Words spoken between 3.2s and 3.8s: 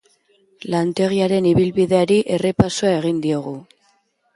diogu.